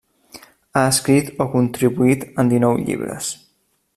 Ha 0.71 0.81
escrit 0.93 1.29
o 1.45 1.47
contribuït 1.57 2.27
en 2.45 2.51
dinou 2.57 2.83
llibres. 2.89 3.31